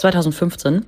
[0.00, 0.86] 2015.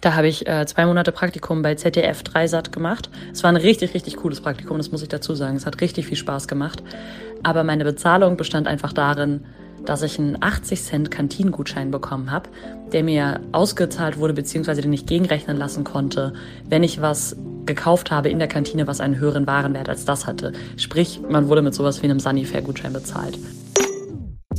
[0.00, 3.08] Da habe ich äh, zwei Monate Praktikum bei ZDF Dreisat gemacht.
[3.32, 5.56] Es war ein richtig, richtig cooles Praktikum, das muss ich dazu sagen.
[5.56, 6.82] Es hat richtig viel Spaß gemacht.
[7.42, 9.44] Aber meine Bezahlung bestand einfach darin,
[9.86, 12.50] dass ich einen 80 Cent Kantinengutschein bekommen habe,
[12.92, 16.32] der mir ausgezahlt wurde, beziehungsweise den ich gegenrechnen lassen konnte,
[16.68, 20.52] wenn ich was gekauft habe in der Kantine, was einen höheren Warenwert als das hatte.
[20.76, 23.38] Sprich, man wurde mit sowas wie einem Sunnyfair-Gutschein bezahlt.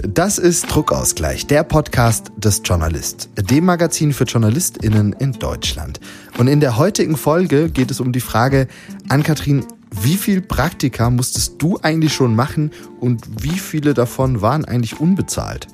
[0.03, 5.99] Das ist Druckausgleich, der Podcast des Journalist, dem Magazin für JournalistInnen in Deutschland.
[6.37, 8.67] Und in der heutigen Folge geht es um die Frage,
[9.07, 9.65] Ann-Kathrin,
[10.01, 15.67] wie viel Praktika musstest du eigentlich schon machen und wie viele davon waren eigentlich unbezahlt?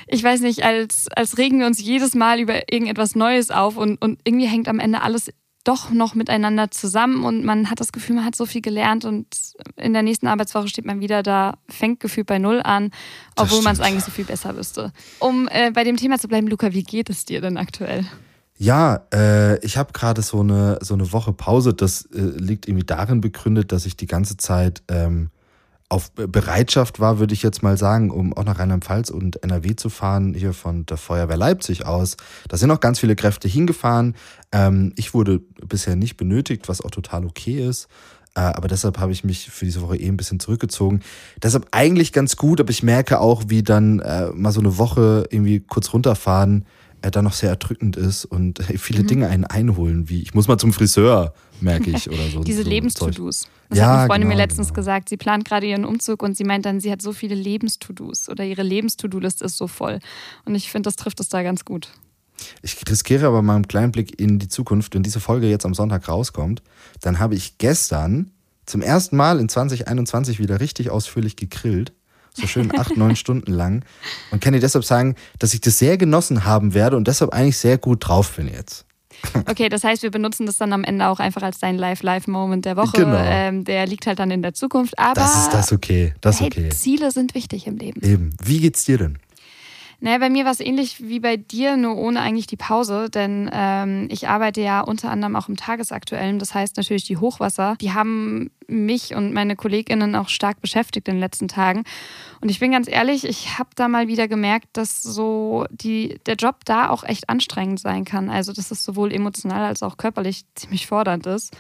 [0.07, 4.01] ich weiß nicht, als, als regen wir uns jedes Mal über irgendetwas Neues auf und,
[4.01, 5.31] und irgendwie hängt am Ende alles
[5.65, 9.27] doch noch miteinander zusammen und man hat das Gefühl, man hat so viel gelernt und
[9.77, 12.91] in der nächsten Arbeitswoche steht man wieder da, fängt gefühlt bei Null an,
[13.37, 14.93] obwohl man es eigentlich so viel besser wüsste.
[15.19, 18.07] Um äh, bei dem Thema zu bleiben, Luca, wie geht es dir denn aktuell?
[18.57, 21.73] Ja, äh, ich habe gerade so eine, so eine Woche Pause.
[21.73, 25.31] Das äh, liegt irgendwie darin begründet, dass ich die ganze Zeit ähm,
[25.91, 29.91] auf Bereitschaft war, würde ich jetzt mal sagen, um auch nach Rheinland-Pfalz und NRW zu
[29.91, 32.17] fahren, hier von der Feuerwehr Leipzig aus.
[32.49, 34.15] Da sind auch ganz viele Kräfte hingefahren.
[34.53, 37.89] Ähm, ich wurde bisher nicht benötigt, was auch total okay ist.
[38.37, 41.01] Äh, aber deshalb habe ich mich für diese Woche eh ein bisschen zurückgezogen.
[41.43, 45.27] Deshalb eigentlich ganz gut, aber ich merke auch, wie dann äh, mal so eine Woche
[45.31, 46.65] irgendwie kurz runterfahren
[47.03, 49.07] er dann noch sehr erdrückend ist und viele mhm.
[49.07, 52.41] Dinge einen einholen, wie ich muss mal zum Friseur, merke ich oder so.
[52.45, 53.47] Diese so Lebens-To-Dos.
[53.71, 54.77] Das ja, hat eine Freundin genau, mir letztens genau.
[54.77, 55.09] gesagt.
[55.09, 58.45] Sie plant gerade ihren Umzug und sie meint dann, sie hat so viele Lebens-To-Dos oder
[58.45, 60.01] ihre Lebens-To-Do-Liste ist so voll.
[60.45, 61.89] Und ich finde, das trifft es da ganz gut.
[62.63, 64.95] Ich riskiere aber mal einen kleinen Blick in die Zukunft.
[64.95, 66.63] Wenn diese Folge jetzt am Sonntag rauskommt,
[67.01, 68.31] dann habe ich gestern
[68.67, 71.93] zum ersten Mal in 2021 wieder richtig ausführlich gegrillt
[72.35, 73.85] so schön acht, neun Stunden lang.
[74.31, 77.59] Und kann dir deshalb sagen, dass ich das sehr genossen haben werde und deshalb eigentlich
[77.59, 78.85] sehr gut drauf bin jetzt.
[79.49, 82.77] Okay, das heißt, wir benutzen das dann am Ende auch einfach als dein Live-Live-Moment der
[82.77, 82.93] Woche.
[82.97, 83.17] Genau.
[83.19, 84.99] Ähm, der liegt halt dann in der Zukunft.
[84.99, 86.15] Aber das ist das okay.
[86.21, 86.69] Das hey, okay.
[86.71, 88.01] Ziele sind wichtig im Leben.
[88.03, 88.31] Eben.
[88.43, 89.19] Wie geht's dir denn?
[90.03, 93.51] Naja, bei mir war es ähnlich wie bei dir, nur ohne eigentlich die Pause, denn
[93.53, 96.39] ähm, ich arbeite ja unter anderem auch im Tagesaktuellen.
[96.39, 101.17] Das heißt natürlich die Hochwasser, die haben mich und meine KollegInnen auch stark beschäftigt in
[101.17, 101.85] den letzten Tagen.
[102.41, 106.37] Und ich bin ganz ehrlich, ich habe da mal wieder gemerkt, dass so die, der
[106.37, 108.31] Job da auch echt anstrengend sein kann.
[108.31, 111.55] Also, dass es sowohl emotional als auch körperlich ziemlich fordernd ist.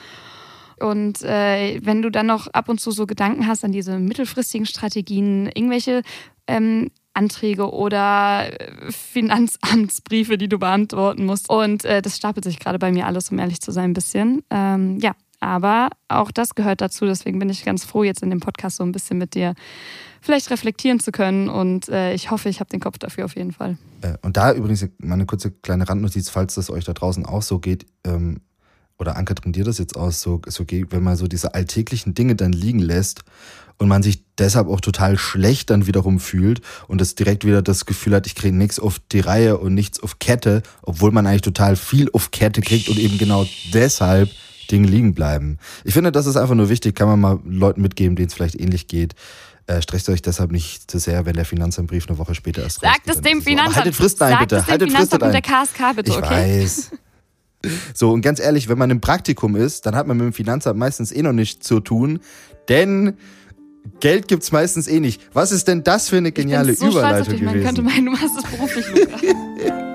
[0.78, 4.64] Und äh, wenn du dann noch ab und zu so Gedanken hast an diese mittelfristigen
[4.64, 6.02] Strategien, irgendwelche
[6.46, 11.50] ähm, Anträge oder äh, Finanzamtsbriefe, die du beantworten musst.
[11.50, 14.42] Und äh, das stapelt sich gerade bei mir alles, um ehrlich zu sein, ein bisschen.
[14.50, 17.04] Ähm, ja, aber auch das gehört dazu.
[17.04, 19.54] Deswegen bin ich ganz froh, jetzt in dem Podcast so ein bisschen mit dir
[20.22, 21.48] vielleicht reflektieren zu können.
[21.48, 23.76] Und äh, ich hoffe, ich habe den Kopf dafür auf jeden Fall.
[24.00, 27.42] Äh, und da übrigens mal eine kurze kleine Randnotiz, falls das euch da draußen auch
[27.42, 27.86] so geht.
[28.04, 28.40] Ähm,
[29.00, 32.52] oder Anke, dir das jetzt aus, so, so wenn man so diese alltäglichen Dinge dann
[32.52, 33.22] liegen lässt
[33.78, 37.86] und man sich deshalb auch total schlecht dann wiederum fühlt und das direkt wieder das
[37.86, 41.40] Gefühl hat, ich kriege nichts auf die Reihe und nichts auf Kette, obwohl man eigentlich
[41.40, 44.30] total viel auf Kette kriegt und eben genau deshalb
[44.70, 45.58] Dinge liegen bleiben.
[45.84, 48.60] Ich finde, das ist einfach nur wichtig, kann man mal Leuten mitgeben, denen es vielleicht
[48.60, 49.14] ähnlich geht.
[49.66, 52.80] Äh, stresst euch deshalb nicht zu sehr, wenn der Finanzamtbrief eine Woche später ist.
[52.80, 53.76] Sagt es dem Finanzamt.
[53.76, 54.66] haltet Fristen ein, bitte.
[54.66, 55.32] Haltet Fristen ein.
[55.32, 56.62] der KSK bitte, ich okay?
[56.62, 56.90] weiß.
[57.94, 60.78] So, und ganz ehrlich, wenn man im Praktikum ist, dann hat man mit dem Finanzamt
[60.78, 62.20] meistens eh noch nichts zu tun,
[62.68, 63.14] denn
[64.00, 65.22] Geld gibt's meistens eh nicht.
[65.32, 67.40] Was ist denn das für eine geniale ich bin so Überleitung stolz auf dich.
[67.40, 67.56] gewesen?
[67.56, 68.86] Man könnte meinen, du machst es beruflich.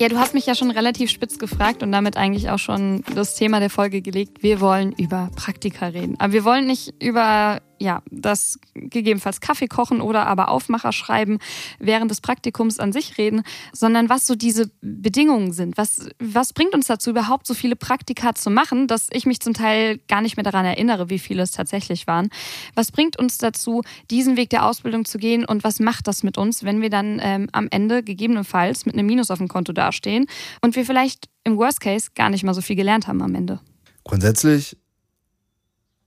[0.00, 3.34] Ja, du hast mich ja schon relativ spitz gefragt und damit eigentlich auch schon das
[3.34, 4.42] Thema der Folge gelegt.
[4.42, 6.16] Wir wollen über Praktika reden.
[6.18, 11.38] Aber wir wollen nicht über ja, das gegebenenfalls Kaffee kochen oder aber Aufmacher schreiben
[11.78, 13.42] während des Praktikums an sich reden,
[13.72, 15.78] sondern was so diese Bedingungen sind.
[15.78, 19.54] Was, was bringt uns dazu, überhaupt so viele Praktika zu machen, dass ich mich zum
[19.54, 22.28] Teil gar nicht mehr daran erinnere, wie viele es tatsächlich waren.
[22.74, 23.80] Was bringt uns dazu,
[24.10, 27.18] diesen Weg der Ausbildung zu gehen und was macht das mit uns, wenn wir dann
[27.22, 30.26] ähm, am Ende gegebenenfalls mit einem Minus auf dem Konto dastehen
[30.60, 33.60] und wir vielleicht im Worst Case gar nicht mal so viel gelernt haben am Ende?
[34.04, 34.76] Grundsätzlich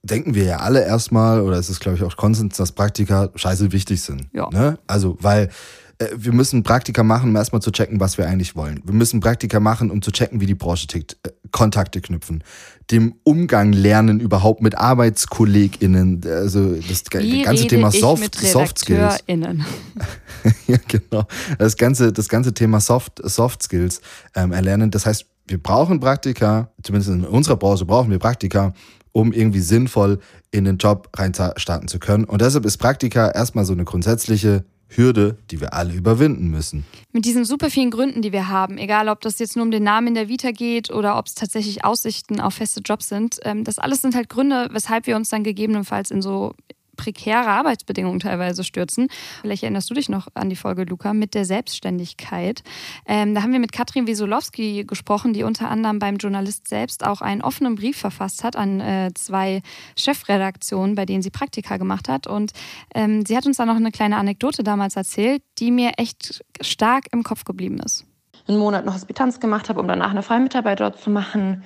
[0.03, 3.71] denken wir ja alle erstmal, oder es ist glaube ich auch Konsens, dass Praktika scheiße
[3.71, 4.27] wichtig sind.
[4.33, 4.49] Ja.
[4.49, 4.77] Ne?
[4.85, 5.49] Also, weil
[5.97, 8.81] äh, wir müssen Praktika machen, um erstmal zu checken, was wir eigentlich wollen.
[8.83, 11.17] Wir müssen Praktika machen, um zu checken, wie die Branche tickt.
[11.23, 12.43] Äh, Kontakte knüpfen,
[12.89, 19.19] dem Umgang lernen überhaupt mit ArbeitskollegInnen, also das wie ganze Thema Soft, Soft Skills.
[20.67, 21.25] ja, genau.
[21.59, 24.01] Das ganze, das ganze Thema Soft, Soft Skills
[24.35, 24.89] ähm, erlernen.
[24.89, 28.73] Das heißt, wir brauchen Praktika, zumindest in unserer Branche brauchen wir Praktika,
[29.13, 30.19] um irgendwie sinnvoll
[30.51, 32.25] in den Job reinstarten zu können.
[32.25, 36.85] Und deshalb ist Praktika erstmal so eine grundsätzliche Hürde, die wir alle überwinden müssen.
[37.11, 39.83] Mit diesen super vielen Gründen, die wir haben, egal ob das jetzt nur um den
[39.83, 43.63] Namen in der Vita geht oder ob es tatsächlich Aussichten auf feste Jobs sind, ähm,
[43.63, 46.53] das alles sind halt Gründe, weshalb wir uns dann gegebenenfalls in so
[46.95, 49.07] prekäre Arbeitsbedingungen teilweise stürzen.
[49.41, 52.63] Vielleicht erinnerst du dich noch an die Folge, Luca, mit der Selbstständigkeit.
[53.05, 57.21] Ähm, da haben wir mit Katrin Wiesolowski gesprochen, die unter anderem beim Journalist selbst auch
[57.21, 59.61] einen offenen Brief verfasst hat an äh, zwei
[59.97, 62.27] Chefredaktionen, bei denen sie Praktika gemacht hat.
[62.27, 62.51] Und
[62.93, 67.05] ähm, sie hat uns da noch eine kleine Anekdote damals erzählt, die mir echt stark
[67.11, 68.05] im Kopf geblieben ist.
[68.47, 71.63] Einen Monat noch Hospitanz gemacht habe, um danach eine Freimitarbeit dort zu machen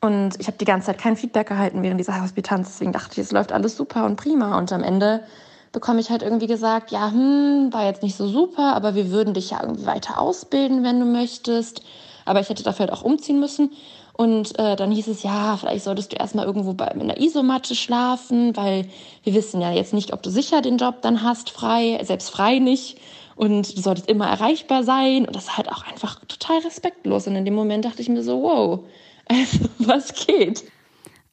[0.00, 2.68] und ich habe die ganze Zeit kein Feedback gehalten während dieser Hospitanz.
[2.68, 4.56] Deswegen dachte ich, es läuft alles super und prima.
[4.58, 5.24] Und am Ende
[5.72, 9.34] bekomme ich halt irgendwie gesagt, ja, hm, war jetzt nicht so super, aber wir würden
[9.34, 11.82] dich ja irgendwie weiter ausbilden, wenn du möchtest.
[12.24, 13.72] Aber ich hätte dafür halt auch umziehen müssen.
[14.12, 17.74] Und äh, dann hieß es, ja, vielleicht solltest du erstmal irgendwo bei, in der Isomatte
[17.74, 18.88] schlafen, weil
[19.22, 22.58] wir wissen ja jetzt nicht, ob du sicher den Job dann hast, frei, selbst frei
[22.58, 22.98] nicht.
[23.36, 25.26] Und du solltest immer erreichbar sein.
[25.26, 27.26] Und das ist halt auch einfach total respektlos.
[27.26, 28.80] Und in dem Moment dachte ich mir so, wow,
[29.28, 30.64] also, was geht?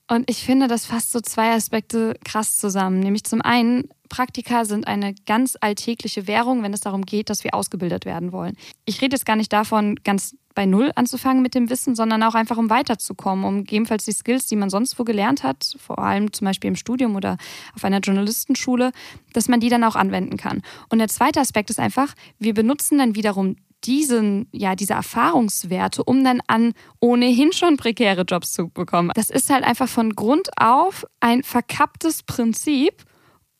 [0.07, 2.99] Und ich finde, das fasst so zwei Aspekte krass zusammen.
[2.99, 7.55] Nämlich zum einen, Praktika sind eine ganz alltägliche Währung, wenn es darum geht, dass wir
[7.55, 8.55] ausgebildet werden wollen.
[8.85, 12.35] Ich rede jetzt gar nicht davon, ganz bei Null anzufangen mit dem Wissen, sondern auch
[12.35, 16.31] einfach, um weiterzukommen, um gegebenenfalls die Skills, die man sonst wo gelernt hat, vor allem
[16.31, 17.37] zum Beispiel im Studium oder
[17.75, 18.91] auf einer Journalistenschule,
[19.33, 20.61] dass man die dann auch anwenden kann.
[20.89, 26.23] Und der zweite Aspekt ist einfach, wir benutzen dann wiederum diesen, ja, diese Erfahrungswerte, um
[26.23, 29.11] dann an ohnehin schon prekäre Jobs zu bekommen.
[29.15, 33.03] Das ist halt einfach von Grund auf ein verkapptes Prinzip.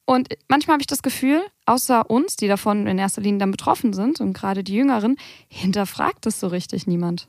[0.05, 3.93] Und manchmal habe ich das Gefühl, außer uns, die davon in erster Linie dann betroffen
[3.93, 5.17] sind und gerade die Jüngeren,
[5.47, 7.27] hinterfragt das so richtig niemand.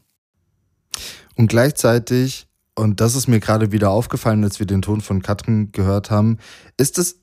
[1.36, 5.72] Und gleichzeitig, und das ist mir gerade wieder aufgefallen, als wir den Ton von Katrin
[5.72, 6.38] gehört haben,
[6.76, 7.20] ist es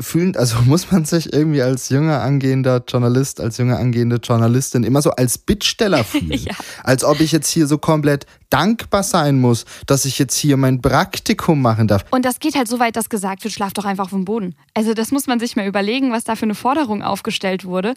[0.00, 5.00] fühlen, also muss man sich irgendwie als junger angehender Journalist, als junge angehende Journalistin immer
[5.00, 6.32] so als Bittsteller fühlen.
[6.32, 6.54] ja.
[6.84, 10.80] Als ob ich jetzt hier so komplett dankbar sein muss, dass ich jetzt hier mein
[10.80, 12.04] Praktikum machen darf.
[12.10, 14.54] Und das geht halt so weit, dass gesagt wird, schlaf doch einfach auf dem Boden.
[14.74, 17.94] Also das muss man sich mal überlegen, was da für eine Forderung aufgestellt wurde.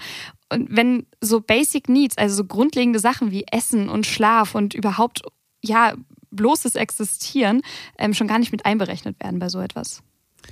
[0.51, 5.22] Und wenn so Basic Needs, also so grundlegende Sachen wie Essen und Schlaf und überhaupt,
[5.62, 5.94] ja,
[6.32, 7.62] bloßes Existieren
[7.98, 10.01] ähm, schon gar nicht mit einberechnet werden bei so etwas.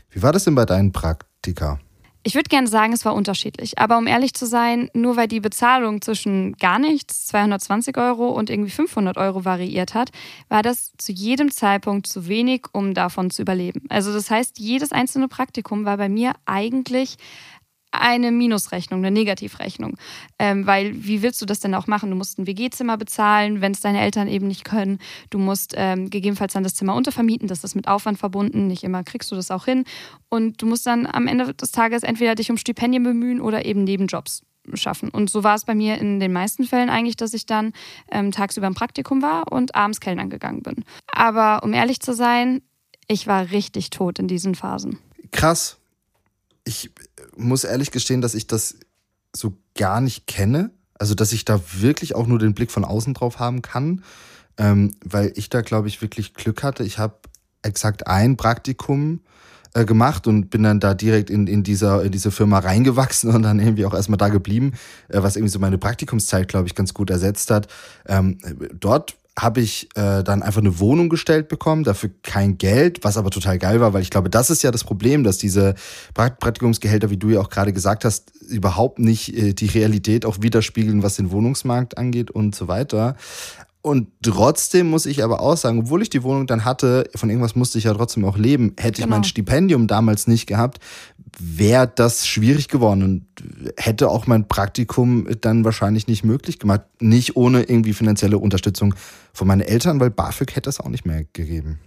[0.10, 1.80] Wie war das denn bei deinen Praktika?
[2.22, 3.80] Ich würde gerne sagen, es war unterschiedlich.
[3.80, 8.50] Aber um ehrlich zu sein, nur weil die Bezahlung zwischen gar nichts, 220 Euro und
[8.50, 10.12] irgendwie 500 Euro variiert hat,
[10.50, 13.84] war das zu jedem Zeitpunkt zu wenig, um davon zu überleben.
[13.88, 17.16] Also das heißt, jedes einzelne Praktikum war bei mir eigentlich
[17.92, 19.98] eine Minusrechnung, eine Negativrechnung.
[20.38, 22.10] Ähm, weil wie willst du das denn auch machen?
[22.10, 25.00] Du musst ein WG-Zimmer bezahlen, wenn es deine Eltern eben nicht können.
[25.30, 28.68] Du musst ähm, gegebenenfalls dann das Zimmer untervermieten, das ist mit Aufwand verbunden.
[28.68, 29.86] Nicht immer kriegst du das auch hin.
[30.30, 33.84] Und du musst dann am Ende des Tages entweder dich um Stipendien bemühen oder eben
[33.84, 34.44] Nebenjobs
[34.76, 35.10] schaffen.
[35.10, 37.74] Und so war es bei mir in den meisten Fällen eigentlich, dass ich dann
[38.12, 40.84] ähm, tagsüber im Praktikum war und abends Kellnern gegangen bin.
[41.08, 42.62] Aber um ehrlich zu sein,
[43.08, 45.00] ich war richtig tot in diesen Phasen.
[45.32, 45.79] Krass,
[46.64, 46.92] ich
[47.36, 48.76] muss ehrlich gestehen, dass ich das
[49.36, 50.72] so gar nicht kenne.
[50.98, 54.04] Also, dass ich da wirklich auch nur den Blick von außen drauf haben kann.
[54.58, 56.84] Ähm, weil ich da, glaube ich, wirklich Glück hatte.
[56.84, 57.16] Ich habe
[57.62, 59.22] exakt ein Praktikum
[59.74, 63.44] äh, gemacht und bin dann da direkt in, in, dieser, in diese Firma reingewachsen und
[63.44, 64.74] dann irgendwie auch erstmal da geblieben,
[65.10, 67.68] äh, was irgendwie so meine Praktikumszeit, glaube ich, ganz gut ersetzt hat.
[68.08, 68.40] Ähm,
[68.74, 73.30] dort habe ich äh, dann einfach eine Wohnung gestellt bekommen, dafür kein Geld, was aber
[73.30, 75.76] total geil war, weil ich glaube, das ist ja das Problem, dass diese
[76.14, 81.04] Praktikumsgehälter, wie du ja auch gerade gesagt hast, überhaupt nicht äh, die Realität auch widerspiegeln,
[81.04, 83.16] was den Wohnungsmarkt angeht und so weiter.
[83.82, 87.56] Und trotzdem muss ich aber auch sagen, obwohl ich die Wohnung dann hatte, von irgendwas
[87.56, 88.74] musste ich ja trotzdem auch leben.
[88.78, 89.06] Hätte genau.
[89.06, 89.24] ich mein.
[89.24, 90.80] Stipendium damals nicht gehabt,
[91.40, 93.26] wäre das schwierig geworden und
[93.78, 96.82] hätte auch mein Praktikum dann wahrscheinlich nicht möglich gemacht.
[97.00, 98.96] Nicht ohne irgendwie finanzielle Unterstützung
[99.32, 101.80] von meinen Eltern, weil BAföG hätte es auch nicht mehr gegeben.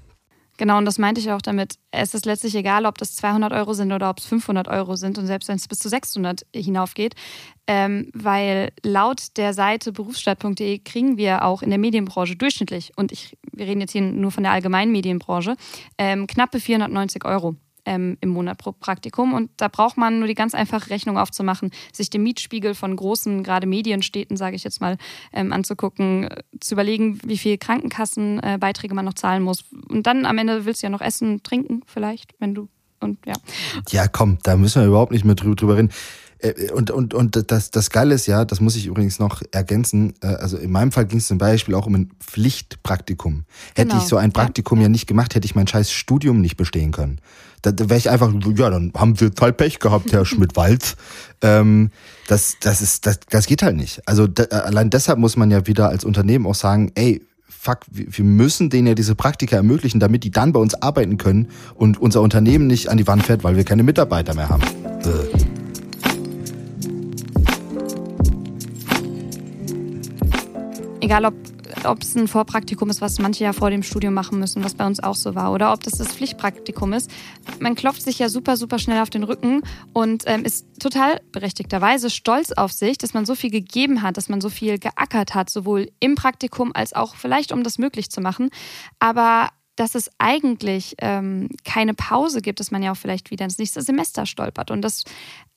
[0.62, 1.74] Genau, und das meinte ich auch damit.
[1.90, 5.18] Es ist letztlich egal, ob das 200 Euro sind oder ob es 500 Euro sind
[5.18, 7.16] und selbst wenn es bis zu 600 hinaufgeht,
[7.66, 13.36] ähm, weil laut der Seite berufsstadt.de kriegen wir auch in der Medienbranche durchschnittlich, und ich,
[13.50, 15.56] wir reden jetzt hier nur von der allgemeinen Medienbranche,
[15.98, 19.32] ähm, knappe 490 Euro ähm, im Monat pro Praktikum.
[19.32, 23.42] Und da braucht man nur die ganz einfache Rechnung aufzumachen, sich den Mietspiegel von großen,
[23.42, 24.96] gerade Medienstädten, sage ich jetzt mal,
[25.32, 29.64] ähm, anzugucken, äh, zu überlegen, wie viel Krankenkassenbeiträge äh, man noch zahlen muss.
[29.88, 32.68] Und dann am Ende willst du ja noch essen, trinken vielleicht, wenn du
[33.02, 33.34] und ja.
[33.90, 35.90] Ja, komm, da müssen wir überhaupt nicht mehr drüber reden.
[36.42, 40.14] Äh, und, und, und das, das Geile ist ja, das muss ich übrigens noch ergänzen,
[40.20, 43.44] äh, also in meinem Fall ging es zum Beispiel auch um ein Pflichtpraktikum.
[43.74, 44.02] Hätte genau.
[44.02, 44.84] ich so ein Praktikum ja.
[44.84, 47.20] ja nicht gemacht, hätte ich mein scheiß Studium nicht bestehen können.
[47.62, 50.96] Da, da wäre ich einfach, ja, dann haben wir halt Pech gehabt, Herr Schmidt-Walz.
[51.44, 51.90] Ähm,
[52.28, 54.00] das, das, ist, das, das geht halt nicht.
[54.06, 58.24] Also da, allein deshalb muss man ja wieder als Unternehmen auch sagen, ey, fuck, wir
[58.24, 62.20] müssen denen ja diese Praktika ermöglichen, damit die dann bei uns arbeiten können und unser
[62.20, 64.62] Unternehmen nicht an die Wand fährt, weil wir keine Mitarbeiter mehr haben.
[65.04, 65.41] Äh.
[71.12, 71.30] Egal
[71.84, 74.86] ob es ein Vorpraktikum ist, was manche ja vor dem Studium machen müssen, was bei
[74.86, 77.10] uns auch so war, oder ob das das Pflichtpraktikum ist.
[77.60, 79.60] Man klopft sich ja super, super schnell auf den Rücken
[79.92, 84.30] und ähm, ist total berechtigterweise stolz auf sich, dass man so viel gegeben hat, dass
[84.30, 88.22] man so viel geackert hat, sowohl im Praktikum als auch vielleicht, um das möglich zu
[88.22, 88.48] machen.
[88.98, 93.58] Aber dass es eigentlich ähm, keine Pause gibt, dass man ja auch vielleicht wieder ins
[93.58, 95.04] nächste Semester stolpert und dass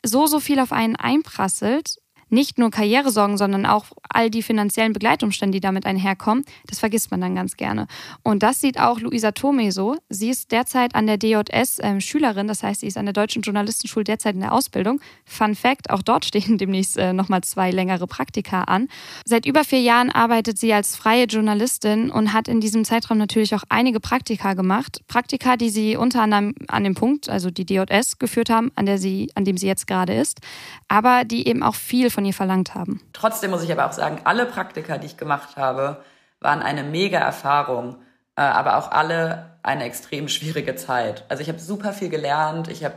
[0.06, 1.96] so, so viel auf einen einprasselt
[2.30, 7.22] nicht nur Karrieresorgen, sondern auch all die finanziellen Begleitumstände, die damit einherkommen, das vergisst man
[7.22, 7.88] dann ganz gerne.
[8.24, 9.98] Und das sieht auch Luisa Tome so.
[10.10, 13.42] Sie ist derzeit an der DJS äh, Schülerin, das heißt, sie ist an der Deutschen
[13.42, 15.00] Journalistenschule derzeit in der Ausbildung.
[15.26, 18.88] Fun Fact, auch dort stehen demnächst äh, nochmal zwei längere Praktika an.
[19.26, 23.54] Seit über vier Jahren arbeitet sie als freie Journalistin und hat in diesem Zeitraum natürlich
[23.56, 25.02] auch einige Praktika gemacht.
[25.08, 28.98] Praktika, die sie unter anderem an dem Punkt, also die DJS, geführt haben, an, der
[28.98, 30.40] sie, an dem sie jetzt gerade ist,
[30.88, 33.02] aber die eben auch viel von ihr verlangt haben.
[33.14, 36.04] Trotzdem muss ich aber auch sagen, alle Praktika, die ich gemacht habe,
[36.40, 37.98] waren eine mega Erfahrung,
[38.36, 41.24] äh, aber auch alle eine extrem schwierige Zeit.
[41.30, 42.96] Also ich habe super viel gelernt, ich habe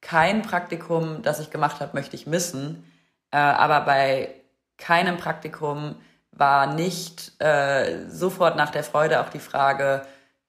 [0.00, 2.84] kein Praktikum, das ich gemacht habe, möchte ich missen,
[3.30, 4.34] äh, aber bei
[4.78, 5.96] keinem Praktikum
[6.32, 10.02] war nicht äh, sofort nach der Freude auch die Frage,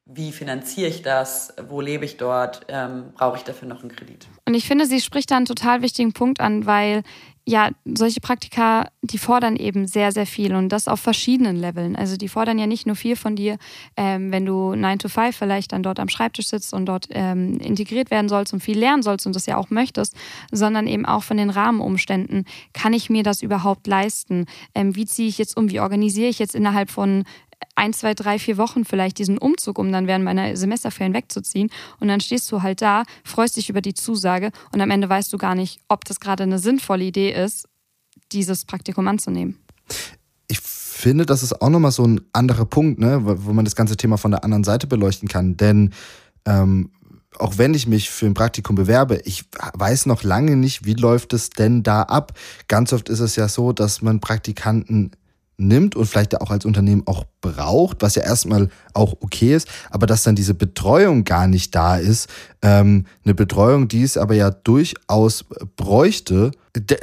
[0.05, 4.27] wie finanziere ich das, wo lebe ich dort, ähm, brauche ich dafür noch einen Kredit.
[4.45, 7.03] Und ich finde, sie spricht da einen total wichtigen Punkt an, weil
[7.45, 11.95] ja, solche Praktika, die fordern eben sehr, sehr viel und das auf verschiedenen Leveln.
[11.95, 13.57] Also die fordern ja nicht nur viel von dir,
[13.97, 17.57] ähm, wenn du 9 to 5 vielleicht dann dort am Schreibtisch sitzt und dort ähm,
[17.59, 20.15] integriert werden sollst und viel lernen sollst und das ja auch möchtest,
[20.51, 22.45] sondern eben auch von den Rahmenumständen.
[22.73, 24.45] Kann ich mir das überhaupt leisten?
[24.75, 25.71] Ähm, wie ziehe ich jetzt um?
[25.71, 27.23] Wie organisiere ich jetzt innerhalb von
[27.75, 31.69] ein, zwei, drei, vier Wochen vielleicht diesen Umzug, um dann während meiner Semesterferien wegzuziehen.
[31.99, 35.31] Und dann stehst du halt da, freust dich über die Zusage und am Ende weißt
[35.33, 37.67] du gar nicht, ob das gerade eine sinnvolle Idee ist,
[38.31, 39.57] dieses Praktikum anzunehmen.
[40.47, 43.97] Ich finde, das ist auch nochmal so ein anderer Punkt, ne, wo man das ganze
[43.97, 45.57] Thema von der anderen Seite beleuchten kann.
[45.57, 45.93] Denn
[46.45, 46.91] ähm,
[47.39, 51.33] auch wenn ich mich für ein Praktikum bewerbe, ich weiß noch lange nicht, wie läuft
[51.33, 52.33] es denn da ab.
[52.67, 55.11] Ganz oft ist es ja so, dass man Praktikanten
[55.61, 60.05] nimmt und vielleicht auch als Unternehmen auch braucht, was ja erstmal auch okay ist, aber
[60.05, 62.29] dass dann diese Betreuung gar nicht da ist,
[62.61, 66.51] ähm, eine Betreuung, die es aber ja durchaus bräuchte.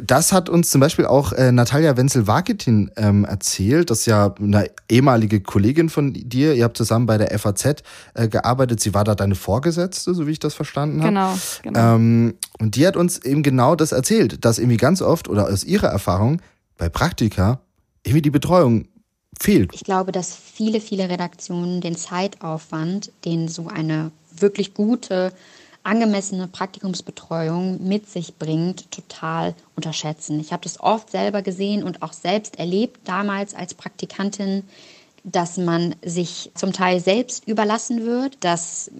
[0.04, 4.70] Das hat uns zum Beispiel auch äh, Natalia Wenzel-Wagetin ähm, erzählt, das ist ja eine
[4.88, 7.82] ehemalige Kollegin von dir, ihr habt zusammen bei der FAZ
[8.14, 11.08] äh, gearbeitet, sie war da deine Vorgesetzte, so wie ich das verstanden habe.
[11.08, 11.94] Genau, genau.
[11.96, 15.64] Ähm, und die hat uns eben genau das erzählt, dass irgendwie ganz oft oder aus
[15.64, 16.40] ihrer Erfahrung
[16.78, 17.60] bei Praktika
[18.04, 18.88] irgendwie die Betreuung
[19.38, 19.74] fehlt.
[19.74, 25.32] Ich glaube, dass viele, viele Redaktionen den Zeitaufwand, den so eine wirklich gute,
[25.84, 30.38] angemessene Praktikumsbetreuung mit sich bringt, total unterschätzen.
[30.40, 34.64] Ich habe das oft selber gesehen und auch selbst erlebt, damals als Praktikantin,
[35.32, 38.90] dass man sich zum Teil selbst überlassen wird, dass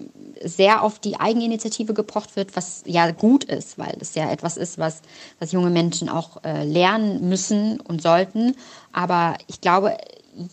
[0.43, 4.77] sehr auf die Eigeninitiative gepocht wird, was ja gut ist, weil es ja etwas ist,
[4.77, 5.01] was,
[5.39, 8.55] was junge Menschen auch äh, lernen müssen und sollten.
[8.91, 9.97] Aber ich glaube,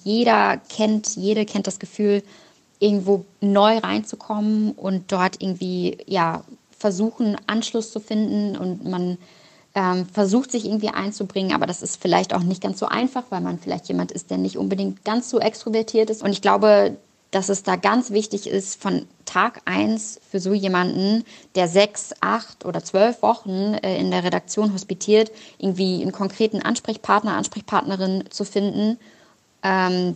[0.05, 2.23] jeder kennt, jede kennt das Gefühl,
[2.79, 6.45] irgendwo neu reinzukommen und dort irgendwie ja
[6.79, 9.19] versuchen, Anschluss zu finden und man
[9.77, 13.43] ähm, versucht sich irgendwie einzubringen, aber das ist vielleicht auch nicht ganz so einfach, weil
[13.43, 16.23] man vielleicht jemand ist, der nicht unbedingt ganz so extrovertiert ist.
[16.23, 16.97] Und ich glaube,
[17.31, 21.25] dass es da ganz wichtig ist, von Tag 1 für so jemanden,
[21.57, 27.33] der sechs, acht oder zwölf Wochen äh, in der Redaktion hospitiert, irgendwie einen konkreten Ansprechpartner,
[27.33, 28.97] Ansprechpartnerin zu finden,
[29.63, 30.15] ähm,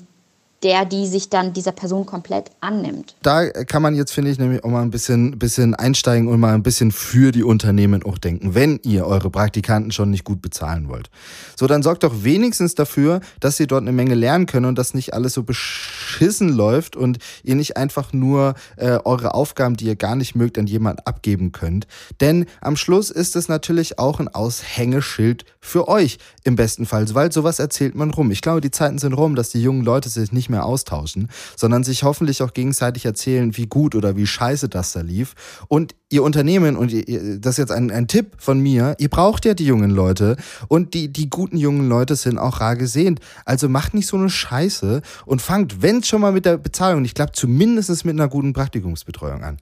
[0.62, 3.14] der die sich dann dieser Person komplett annimmt.
[3.22, 6.54] Da kann man jetzt, finde ich, nämlich auch mal ein bisschen, bisschen einsteigen und mal
[6.54, 10.88] ein bisschen für die Unternehmen auch denken, wenn ihr eure Praktikanten schon nicht gut bezahlen
[10.88, 11.08] wollt.
[11.56, 14.92] So, dann sorgt doch wenigstens dafür, dass sie dort eine Menge lernen können und dass
[14.92, 19.96] nicht alles so beschissen läuft und ihr nicht einfach nur äh, eure Aufgaben, die ihr
[19.96, 21.86] gar nicht mögt, an jemand abgeben könnt.
[22.20, 27.32] Denn am Schluss ist es natürlich auch ein Aushängeschild für euch im besten Fall, weil
[27.32, 28.30] sowas erzählt man rum.
[28.30, 31.84] Ich glaube, die Zeiten sind rum, dass die jungen Leute sich nicht mehr austauschen, sondern
[31.84, 35.34] sich hoffentlich auch gegenseitig erzählen, wie gut oder wie scheiße das da lief.
[35.68, 39.44] Und ihr Unternehmen, und ihr, das ist jetzt ein, ein Tipp von mir, ihr braucht
[39.44, 40.36] ja die jungen Leute
[40.68, 43.20] und die, die guten jungen Leute sind auch rar gesehnt.
[43.44, 47.14] Also macht nicht so eine Scheiße und fangt, wenn schon mal mit der Bezahlung, ich
[47.14, 49.58] glaube zumindest mit einer guten Praktikumsbetreuung an.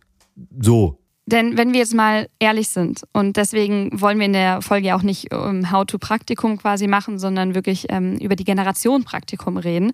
[0.60, 4.96] So, denn wenn wir jetzt mal ehrlich sind, und deswegen wollen wir in der Folge
[4.96, 9.92] auch nicht um ähm, How-to-Praktikum quasi machen, sondern wirklich ähm, über die Generation Praktikum reden,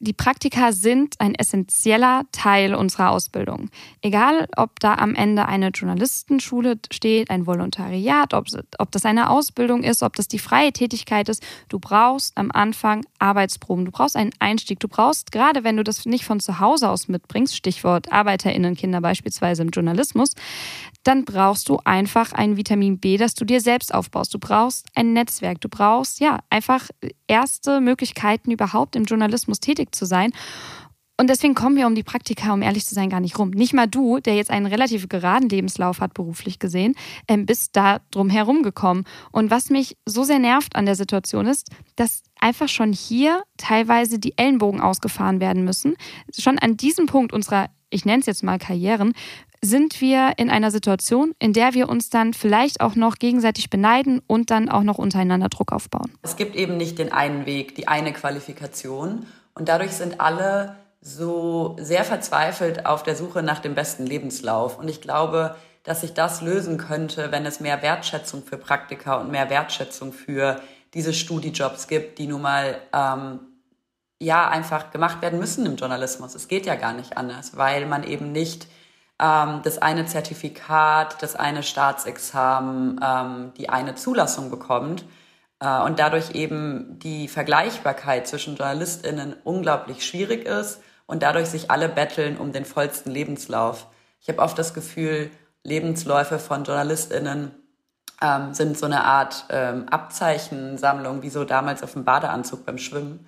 [0.00, 3.70] die Praktika sind ein essentieller Teil unserer Ausbildung.
[4.02, 8.46] Egal, ob da am Ende eine Journalistenschule steht, ein Volontariat, ob,
[8.78, 13.06] ob das eine Ausbildung ist, ob das die freie Tätigkeit ist, du brauchst am Anfang
[13.18, 16.90] Arbeitsproben, du brauchst einen Einstieg, du brauchst, gerade wenn du das nicht von zu Hause
[16.90, 20.34] aus mitbringst, Stichwort Arbeiterinnenkinder beispielsweise im Journalismus,
[21.04, 24.34] dann brauchst du einfach ein Vitamin B, das du dir selbst aufbaust.
[24.34, 26.88] Du brauchst ein Netzwerk, du brauchst ja einfach
[27.28, 30.32] erste Möglichkeiten überhaupt im Journalismus tätig zu sein.
[31.16, 33.50] Und deswegen kommen wir um die Praktika, um ehrlich zu sein, gar nicht rum.
[33.50, 36.96] Nicht mal du, der jetzt einen relativ geraden Lebenslauf hat, beruflich gesehen,
[37.28, 39.04] ähm, bist da drum herum gekommen.
[39.30, 44.18] Und was mich so sehr nervt an der Situation ist, dass einfach schon hier teilweise
[44.18, 45.94] die Ellenbogen ausgefahren werden müssen.
[46.36, 49.14] Schon an diesem Punkt unserer, ich nenne es jetzt mal Karrieren,
[49.64, 54.20] sind wir in einer Situation, in der wir uns dann vielleicht auch noch gegenseitig beneiden
[54.26, 56.12] und dann auch noch untereinander Druck aufbauen.
[56.22, 59.26] Es gibt eben nicht den einen Weg, die eine Qualifikation.
[59.54, 64.78] Und dadurch sind alle so sehr verzweifelt auf der Suche nach dem besten Lebenslauf.
[64.78, 69.30] Und ich glaube, dass sich das lösen könnte, wenn es mehr Wertschätzung für Praktika und
[69.30, 70.60] mehr Wertschätzung für
[70.94, 73.40] diese Studijobs gibt, die nun mal ähm,
[74.18, 76.34] ja einfach gemacht werden müssen im Journalismus.
[76.34, 78.66] Es geht ja gar nicht anders, weil man eben nicht
[79.20, 85.04] ähm, das eine Zertifikat, das eine Staatsexamen, ähm, die eine Zulassung bekommt
[85.60, 91.88] äh, und dadurch eben die Vergleichbarkeit zwischen JournalistInnen unglaublich schwierig ist und dadurch sich alle
[91.88, 93.86] betteln um den vollsten Lebenslauf.
[94.20, 95.30] Ich habe oft das Gefühl,
[95.62, 97.52] Lebensläufe von JournalistInnen
[98.20, 103.26] ähm, sind so eine Art ähm, Abzeichensammlung, wie so damals auf dem Badeanzug beim Schwimmen,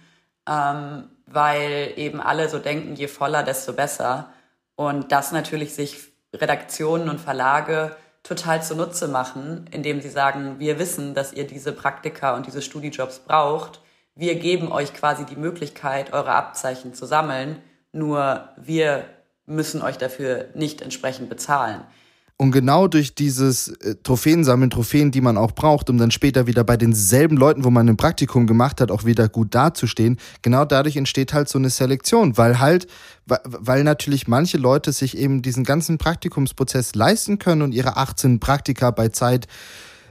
[0.49, 4.31] ähm, weil eben alle so denken, je voller, desto besser.
[4.77, 5.97] Und das natürlich sich
[6.35, 12.35] Redaktionen und Verlage total zunutze machen, indem sie sagen, wir wissen, dass ihr diese Praktika
[12.37, 13.81] und diese Studijobs braucht.
[14.15, 17.63] Wir geben euch quasi die Möglichkeit, eure Abzeichen zu sammeln.
[17.93, 19.05] Nur wir
[19.47, 21.83] müssen euch dafür nicht entsprechend bezahlen.
[22.39, 26.47] Und genau durch dieses äh, Trophäen sammeln, Trophäen, die man auch braucht, um dann später
[26.47, 30.67] wieder bei denselben Leuten, wo man ein Praktikum gemacht hat, auch wieder gut dazustehen, genau
[30.67, 32.89] dadurch entsteht halt so eine Selektion, weil halt,
[33.25, 38.91] weil natürlich manche Leute sich eben diesen ganzen Praktikumsprozess leisten können und ihre 18 Praktika
[38.91, 39.47] bei Zeit,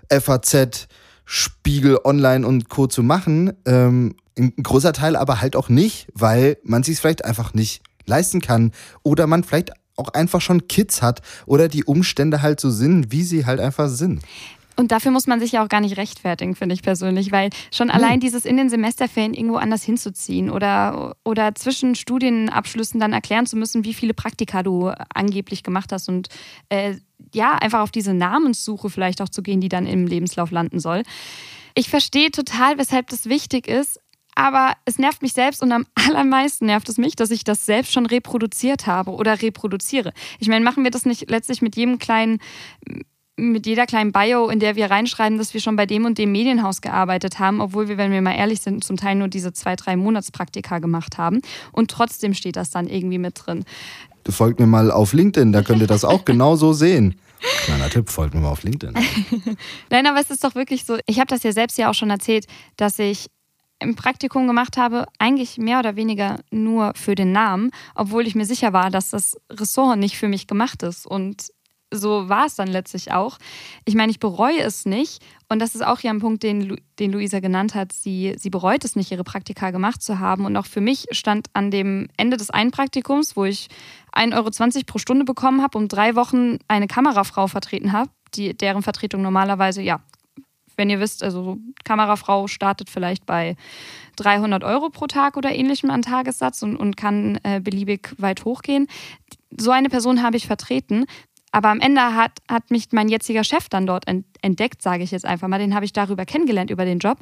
[0.10, 0.88] FAZ,
[1.26, 2.88] Spiegel, Online und Co.
[2.88, 3.54] zu machen.
[3.66, 8.42] Ähm, ein großer Teil aber halt auch nicht, weil man sich vielleicht einfach nicht leisten
[8.42, 8.72] kann
[9.04, 13.24] oder man vielleicht auch einfach schon Kids hat oder die Umstände halt so sind, wie
[13.24, 14.22] sie halt einfach sind.
[14.78, 17.90] Und dafür muss man sich ja auch gar nicht rechtfertigen, finde ich persönlich, weil schon
[17.90, 23.56] allein dieses in den Semesterferien irgendwo anders hinzuziehen oder, oder zwischen Studienabschlüssen dann erklären zu
[23.56, 26.28] müssen, wie viele Praktika du angeblich gemacht hast und
[26.70, 26.96] äh,
[27.34, 31.04] ja, einfach auf diese Namenssuche vielleicht auch zu gehen, die dann im Lebenslauf landen soll.
[31.74, 34.00] Ich verstehe total, weshalb das wichtig ist,
[34.36, 37.92] aber es nervt mich selbst und am allermeisten nervt es mich, dass ich das selbst
[37.92, 40.14] schon reproduziert habe oder reproduziere.
[40.40, 42.40] Ich meine, machen wir das nicht letztlich mit jedem kleinen
[43.38, 46.32] mit jeder kleinen Bio, in der wir reinschreiben, dass wir schon bei dem und dem
[46.32, 49.76] Medienhaus gearbeitet haben, obwohl wir, wenn wir mal ehrlich sind, zum Teil nur diese zwei,
[49.76, 51.42] drei Monatspraktika gemacht haben.
[51.74, 53.66] Und trotzdem steht das dann irgendwie mit drin.
[54.28, 57.16] Folgt mir mal auf LinkedIn, da könnt ihr das auch genau so sehen.
[57.66, 58.96] Kleiner Tipp, folgt mir mal auf LinkedIn.
[59.90, 62.10] Nein, aber es ist doch wirklich so, ich habe das ja selbst ja auch schon
[62.10, 63.28] erzählt, dass ich
[63.80, 68.46] im Praktikum gemacht habe, eigentlich mehr oder weniger nur für den Namen, obwohl ich mir
[68.46, 71.06] sicher war, dass das Ressort nicht für mich gemacht ist.
[71.06, 71.50] Und
[71.92, 73.38] so war es dann letztlich auch.
[73.86, 75.24] Ich meine, ich bereue es nicht.
[75.50, 77.94] Und das ist auch ja ein Punkt, den, den Luisa genannt hat.
[77.94, 80.46] Sie, sie bereut es nicht, ihre Praktika gemacht zu haben.
[80.46, 83.68] Und auch für mich stand an dem Ende des einen Praktikums, wo ich
[84.14, 89.22] 1,20 Euro pro Stunde bekommen habe und drei Wochen eine Kamerafrau vertreten habe, deren Vertretung
[89.22, 90.02] normalerweise, ja,
[90.78, 93.56] wenn ihr wisst, also Kamerafrau startet vielleicht bei
[94.18, 98.88] 300 Euro pro Tag oder ähnlichem an Tagessatz und, und kann äh, beliebig weit hochgehen.
[99.58, 101.06] So eine Person habe ich vertreten.
[101.52, 104.04] Aber am Ende hat, hat mich mein jetziger Chef dann dort
[104.42, 105.58] entdeckt, sage ich jetzt einfach mal.
[105.58, 107.18] Den habe ich darüber kennengelernt, über den Job.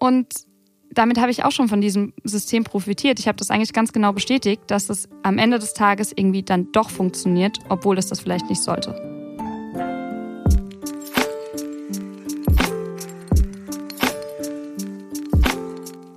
[0.00, 0.46] Und
[0.90, 3.18] damit habe ich auch schon von diesem System profitiert.
[3.18, 6.72] Ich habe das eigentlich ganz genau bestätigt, dass es am Ende des Tages irgendwie dann
[6.72, 9.13] doch funktioniert, obwohl es das vielleicht nicht sollte.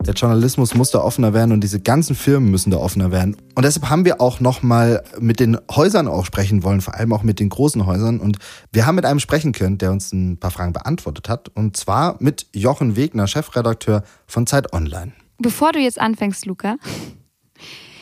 [0.08, 3.36] Der Journalismus muss da offener werden und diese ganzen Firmen müssen da offener werden.
[3.56, 7.24] Und deshalb haben wir auch nochmal mit den Häusern auch sprechen wollen, vor allem auch
[7.24, 8.22] mit den großen Häusern.
[8.22, 8.38] Und
[8.72, 11.50] wir haben mit einem sprechen können, der uns ein paar Fragen beantwortet hat.
[11.50, 15.12] Und zwar mit Jochen Wegner, Chefredakteur von Zeit Online.
[15.39, 16.78] Bevor du jetzt anfängst, Luca,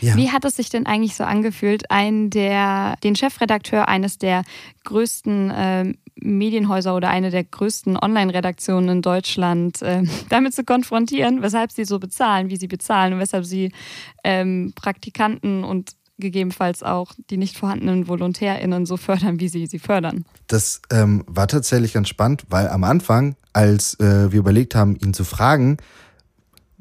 [0.02, 0.16] ja.
[0.18, 4.44] Wie hat es sich denn eigentlich so angefühlt, einen der, den Chefredakteur eines der
[4.84, 11.72] größten äh, Medienhäuser oder eine der größten Online-Redaktionen in Deutschland äh, damit zu konfrontieren, weshalb
[11.72, 13.72] sie so bezahlen, wie sie bezahlen und weshalb sie
[14.24, 20.26] ähm, Praktikanten und gegebenenfalls auch die nicht vorhandenen VolontärInnen so fördern, wie sie sie fördern.
[20.48, 25.14] Das ähm, war tatsächlich ganz spannend, weil am Anfang, als äh, wir überlegt haben, ihn
[25.14, 25.78] zu fragen,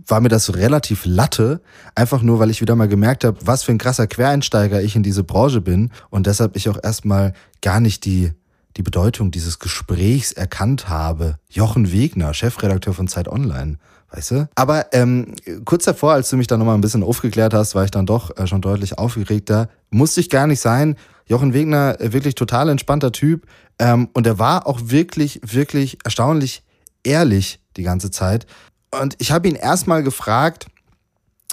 [0.07, 1.62] war mir das relativ latte,
[1.94, 5.03] einfach nur, weil ich wieder mal gemerkt habe, was für ein krasser Quereinsteiger ich in
[5.03, 8.33] diese Branche bin und deshalb ich auch erstmal gar nicht die,
[8.77, 11.39] die Bedeutung dieses Gesprächs erkannt habe.
[11.49, 13.79] Jochen Wegner, Chefredakteur von Zeit Online.
[14.11, 14.49] Weißt du?
[14.55, 15.35] Aber ähm,
[15.65, 18.37] kurz davor, als du mich da nochmal ein bisschen aufgeklärt hast, war ich dann doch
[18.37, 19.69] äh, schon deutlich aufgeregter.
[19.91, 20.97] Musste ich gar nicht sein.
[21.27, 23.47] Jochen Wegner, äh, wirklich total entspannter Typ.
[23.79, 26.63] Ähm, und er war auch wirklich, wirklich erstaunlich
[27.03, 28.47] ehrlich die ganze Zeit.
[29.01, 30.67] Und ich habe ihn erstmal gefragt,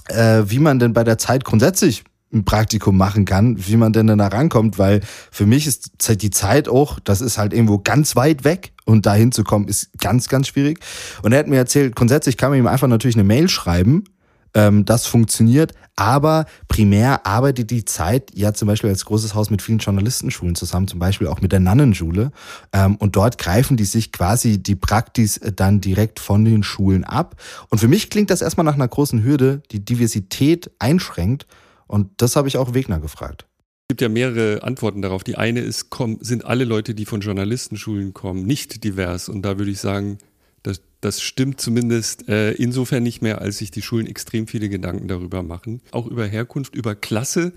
[0.07, 4.07] äh, wie man denn bei der Zeit grundsätzlich ein Praktikum machen kann, wie man denn
[4.07, 5.91] da rankommt, weil für mich ist
[6.21, 9.89] die Zeit auch, das ist halt irgendwo ganz weit weg und dahin zu kommen ist
[9.99, 10.79] ganz, ganz schwierig.
[11.23, 14.05] Und er hat mir erzählt, grundsätzlich kann man ihm einfach natürlich eine Mail schreiben
[14.53, 15.73] ähm, das funktioniert.
[15.95, 20.87] Aber primär arbeitet die Zeit ja zum Beispiel als großes Haus mit vielen Journalistenschulen zusammen,
[20.87, 22.31] zum Beispiel auch mit der Nannenschule.
[22.73, 27.35] Ähm, und dort greifen die sich quasi die Praktis dann direkt von den Schulen ab.
[27.69, 31.45] Und für mich klingt das erstmal nach einer großen Hürde, die Diversität einschränkt.
[31.91, 33.45] Und das habe ich auch Wegner gefragt.
[33.89, 35.23] Es gibt ja mehrere Antworten darauf.
[35.25, 35.87] Die eine ist,
[36.21, 39.27] sind alle Leute, die von Journalistenschulen kommen, nicht divers?
[39.27, 40.17] Und da würde ich sagen,
[40.63, 45.09] das, das stimmt zumindest äh, insofern nicht mehr, als sich die Schulen extrem viele Gedanken
[45.09, 45.81] darüber machen.
[45.91, 47.51] Auch über Herkunft, über Klasse.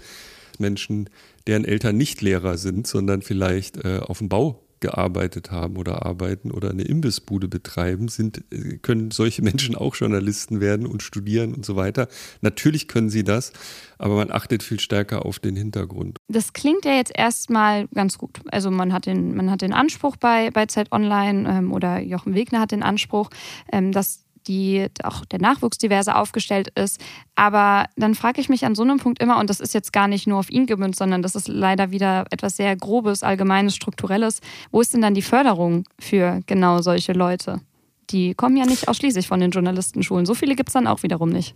[0.58, 1.10] Menschen,
[1.46, 6.50] deren Eltern nicht Lehrer sind, sondern vielleicht äh, auf dem Bau gearbeitet haben oder arbeiten
[6.50, 8.44] oder eine Imbissbude betreiben, sind,
[8.82, 12.08] können solche Menschen auch Journalisten werden und studieren und so weiter.
[12.40, 13.52] Natürlich können sie das,
[13.98, 16.18] aber man achtet viel stärker auf den Hintergrund.
[16.28, 18.40] Das klingt ja jetzt erstmal ganz gut.
[18.50, 22.34] Also man hat den, man hat den Anspruch bei, bei Zeit Online ähm, oder Jochen
[22.34, 23.30] Wegner hat den Anspruch,
[23.72, 27.00] ähm, dass die auch der Nachwuchs diverse aufgestellt ist.
[27.34, 30.08] Aber dann frage ich mich an so einem Punkt immer, und das ist jetzt gar
[30.08, 34.40] nicht nur auf ihn gemünzt, sondern das ist leider wieder etwas sehr Grobes, Allgemeines, Strukturelles.
[34.70, 37.60] Wo ist denn dann die Förderung für genau solche Leute?
[38.10, 40.26] Die kommen ja nicht ausschließlich von den Journalistenschulen.
[40.26, 41.54] So viele gibt es dann auch wiederum nicht.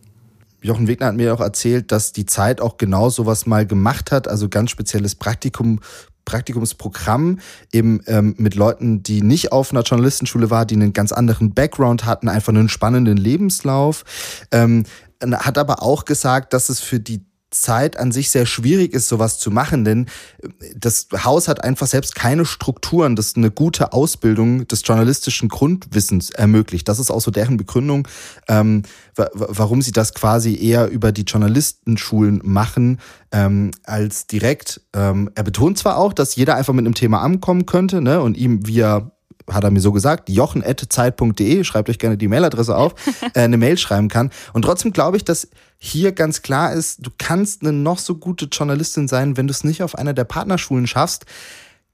[0.61, 4.27] Jochen Wegner hat mir auch erzählt, dass die Zeit auch genau sowas mal gemacht hat,
[4.27, 5.81] also ganz spezielles Praktikum
[6.29, 7.41] Praktikumsprogramm
[7.73, 12.05] eben ähm, mit Leuten, die nicht auf einer Journalistenschule waren, die einen ganz anderen Background
[12.05, 14.05] hatten, einfach einen spannenden Lebenslauf.
[14.53, 14.85] Ähm,
[15.23, 19.39] hat aber auch gesagt, dass es für die Zeit an sich sehr schwierig ist, sowas
[19.39, 20.07] zu machen, denn
[20.43, 26.31] äh, das Haus hat einfach selbst keine Strukturen, das eine gute Ausbildung des journalistischen Grundwissens
[26.31, 26.89] ermöglicht.
[26.89, 28.07] Das ist auch so deren Begründung,
[28.49, 28.83] ähm,
[29.15, 33.01] warum sie das quasi eher über die Journalistenschulen machen
[33.33, 34.81] ähm, als direkt.
[34.95, 38.37] Ähm, er betont zwar auch, dass jeder einfach mit einem Thema ankommen könnte ne, und
[38.37, 39.11] ihm via
[39.53, 42.95] hat er mir so gesagt, jochen.zeit.de, schreibt euch gerne die Mailadresse auf,
[43.35, 44.31] äh, eine Mail schreiben kann.
[44.53, 48.47] Und trotzdem glaube ich, dass hier ganz klar ist, du kannst eine noch so gute
[48.47, 51.27] Journalistin sein, wenn du es nicht auf einer der Partnerschulen schaffst,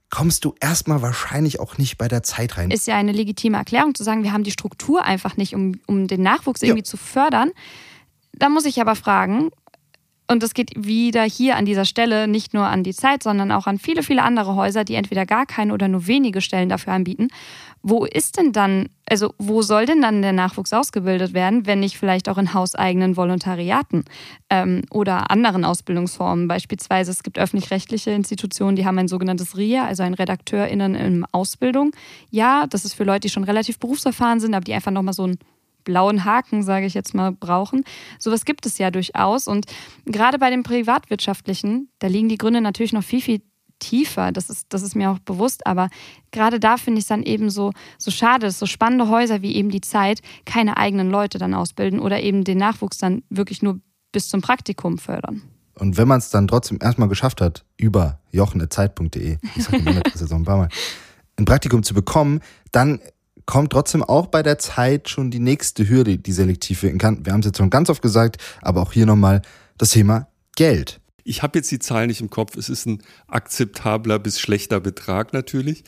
[0.09, 2.71] kommst du erstmal wahrscheinlich auch nicht bei der Zeit rein.
[2.71, 6.07] Ist ja eine legitime Erklärung zu sagen, wir haben die Struktur einfach nicht, um, um
[6.07, 6.85] den Nachwuchs irgendwie ja.
[6.85, 7.51] zu fördern.
[8.33, 9.51] Da muss ich aber fragen,
[10.27, 13.67] und das geht wieder hier an dieser Stelle nicht nur an die Zeit, sondern auch
[13.67, 17.27] an viele, viele andere Häuser, die entweder gar keine oder nur wenige Stellen dafür anbieten.
[17.83, 21.99] Wo ist denn dann, also wo soll denn dann der Nachwuchs ausgebildet werden, wenn nicht
[21.99, 24.05] vielleicht auch in hauseigenen Volontariaten
[24.49, 26.47] ähm, oder anderen Ausbildungsformen?
[26.47, 31.91] Beispielsweise es gibt öffentlich-rechtliche Institutionen, die haben ein sogenanntes RIA, also ein RedakteurInnen in Ausbildung.
[32.31, 35.27] Ja, das ist für Leute, die schon relativ berufserfahren sind, aber die einfach nochmal so
[35.27, 35.37] ein
[35.85, 37.85] blauen Haken, sage ich jetzt mal, brauchen.
[38.19, 39.47] Sowas gibt es ja durchaus.
[39.47, 39.67] Und
[40.05, 43.41] gerade bei den privatwirtschaftlichen, da liegen die Gründe natürlich noch viel, viel
[43.79, 44.31] tiefer.
[44.31, 45.65] Das ist, das ist mir auch bewusst.
[45.65, 45.89] Aber
[46.31, 49.55] gerade da finde ich es dann eben so, so schade, dass so spannende Häuser wie
[49.55, 53.79] eben die Zeit keine eigenen Leute dann ausbilden oder eben den Nachwuchs dann wirklich nur
[54.11, 55.41] bis zum Praktikum fördern.
[55.77, 60.35] Und wenn man es dann trotzdem erstmal geschafft hat, über jochen.zeit.de, ich sage Adresse so
[60.35, 60.69] ein paar Mal,
[61.37, 62.39] ein Praktikum zu bekommen,
[62.71, 63.01] dann
[63.45, 67.25] kommt trotzdem auch bei der Zeit schon die nächste Hürde, die selektiv wirken kann.
[67.25, 69.41] Wir haben es jetzt schon ganz oft gesagt, aber auch hier nochmal
[69.77, 70.99] das Thema Geld.
[71.27, 72.55] Ich habe jetzt die Zahl nicht im Kopf.
[72.55, 75.83] Es ist ein akzeptabler bis schlechter Betrag natürlich.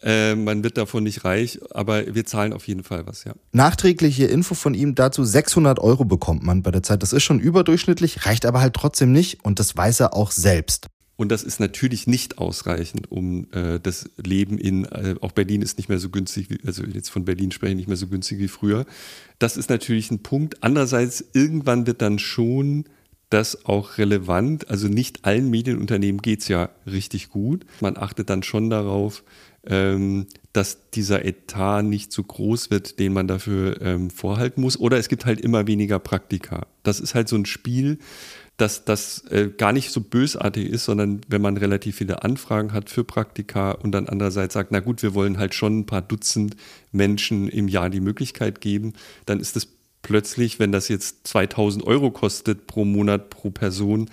[0.00, 3.32] Äh, man wird davon nicht reich, aber wir zahlen auf jeden Fall was, ja.
[3.52, 7.02] Nachträgliche Info von ihm dazu, 600 Euro bekommt man bei der Zeit.
[7.02, 10.86] Das ist schon überdurchschnittlich, reicht aber halt trotzdem nicht und das weiß er auch selbst.
[11.16, 15.78] Und das ist natürlich nicht ausreichend, um äh, das Leben in, äh, auch Berlin ist
[15.78, 18.38] nicht mehr so günstig, wie, also jetzt von Berlin spreche ich nicht mehr so günstig
[18.38, 18.84] wie früher.
[19.38, 20.62] Das ist natürlich ein Punkt.
[20.62, 22.84] Andererseits, irgendwann wird dann schon
[23.30, 24.68] das auch relevant.
[24.68, 27.64] Also nicht allen Medienunternehmen geht's ja richtig gut.
[27.80, 29.24] Man achtet dann schon darauf,
[29.66, 34.78] ähm, dass dieser Etat nicht so groß wird, den man dafür ähm, vorhalten muss.
[34.78, 36.66] Oder es gibt halt immer weniger Praktika.
[36.82, 37.98] Das ist halt so ein Spiel,
[38.56, 42.88] dass das äh, gar nicht so bösartig ist, sondern wenn man relativ viele Anfragen hat
[42.88, 46.56] für Praktika und dann andererseits sagt, na gut, wir wollen halt schon ein paar Dutzend
[46.90, 48.94] Menschen im Jahr die Möglichkeit geben,
[49.26, 49.68] dann ist es
[50.00, 54.08] plötzlich, wenn das jetzt 2000 Euro kostet pro Monat pro Person,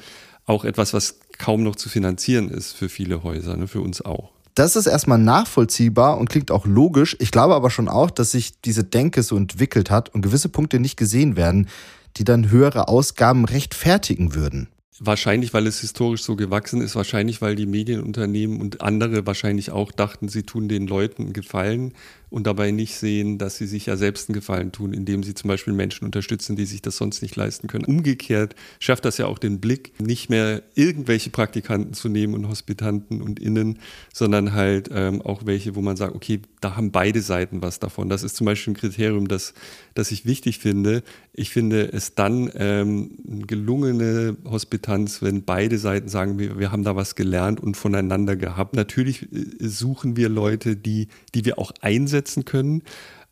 [0.46, 4.32] auch etwas, was kaum noch zu finanzieren ist für viele Häuser, ne, für uns auch.
[4.56, 7.16] Das ist erstmal nachvollziehbar und klingt auch logisch.
[7.20, 10.80] Ich glaube aber schon auch, dass sich diese Denke so entwickelt hat und gewisse Punkte
[10.80, 11.70] nicht gesehen werden
[12.18, 14.70] die dann höhere Ausgaben rechtfertigen würden.
[15.00, 19.92] Wahrscheinlich, weil es historisch so gewachsen ist, wahrscheinlich, weil die Medienunternehmen und andere wahrscheinlich auch
[19.92, 21.94] dachten, sie tun den Leuten Gefallen
[22.34, 25.50] und dabei nicht sehen, dass sie sich ja selbst einen Gefallen tun, indem sie zum
[25.50, 27.86] Beispiel Menschen unterstützen, die sich das sonst nicht leisten können.
[27.86, 33.22] Umgekehrt schafft das ja auch den Blick, nicht mehr irgendwelche Praktikanten zu nehmen und Hospitanten
[33.22, 33.78] und Innen,
[34.12, 38.10] sondern halt ähm, auch welche, wo man sagt, okay, da haben beide Seiten was davon.
[38.10, 39.54] Das ist zum Beispiel ein Kriterium, das,
[39.94, 41.04] das ich wichtig finde.
[41.34, 43.12] Ich finde es dann ähm,
[43.46, 48.76] gelungene Hospitanz, wenn beide Seiten sagen, wir, wir haben da was gelernt und voneinander gehabt.
[48.76, 52.84] Natürlich äh, suchen wir Leute, die, die wir auch einsetzen umsetzen können.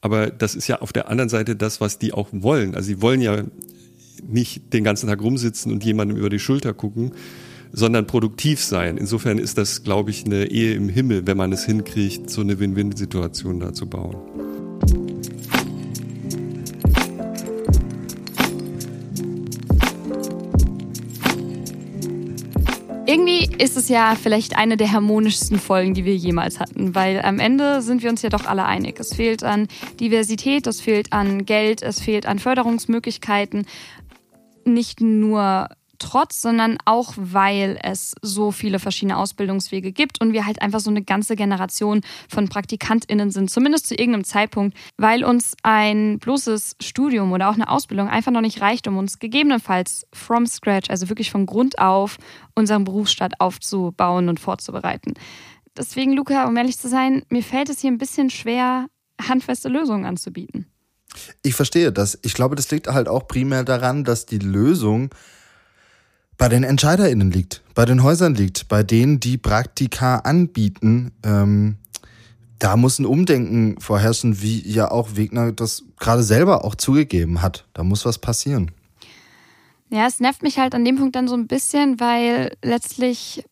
[0.02, 2.76] Aber das ist ja auf der anderen Seite das, was die auch wollen.
[2.76, 3.44] Also sie wollen ja
[4.28, 7.12] nicht den ganzen Tag rumsitzen und jemandem über die Schulter gucken,
[7.72, 8.98] sondern produktiv sein.
[8.98, 12.60] Insofern ist das, glaube ich, eine Ehe im Himmel, wenn man es hinkriegt, so eine
[12.60, 14.51] Win-Win-Situation da zu bauen.
[23.58, 27.82] Ist es ja vielleicht eine der harmonischsten Folgen, die wir jemals hatten, weil am Ende
[27.82, 29.00] sind wir uns ja doch alle einig.
[29.00, 29.68] Es fehlt an
[30.00, 33.66] Diversität, es fehlt an Geld, es fehlt an Förderungsmöglichkeiten.
[34.66, 35.70] Nicht nur
[36.02, 40.90] trotz, sondern auch weil es so viele verschiedene Ausbildungswege gibt und wir halt einfach so
[40.90, 47.32] eine ganze Generation von PraktikantInnen sind, zumindest zu irgendeinem Zeitpunkt, weil uns ein bloßes Studium
[47.32, 51.32] oder auch eine Ausbildung einfach noch nicht reicht, um uns gegebenenfalls from scratch, also wirklich
[51.32, 52.18] von Grund auf,
[52.56, 55.14] unseren Berufsstart aufzubauen und vorzubereiten.
[55.78, 58.88] Deswegen, Luca, um ehrlich zu sein, mir fällt es hier ein bisschen schwer,
[59.22, 60.68] handfeste Lösungen anzubieten.
[61.44, 62.18] Ich verstehe das.
[62.24, 65.14] Ich glaube, das liegt halt auch primär daran, dass die Lösung
[66.42, 71.12] bei den EntscheiderInnen liegt, bei den Häusern liegt, bei denen, die Praktika anbieten.
[71.24, 71.78] Ähm,
[72.58, 77.68] da muss ein Umdenken vorherrschen, wie ja auch Wegner das gerade selber auch zugegeben hat.
[77.76, 78.72] Da muss was passieren.
[79.92, 83.44] Ja, es nervt mich halt an dem Punkt dann so ein bisschen, weil letztlich